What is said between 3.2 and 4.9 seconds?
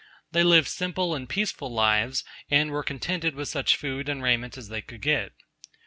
with such food and raiment as they